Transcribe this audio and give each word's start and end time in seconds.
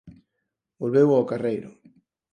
Volveu 0.81 1.07
ó 1.19 1.21
carreiro. 1.33 1.69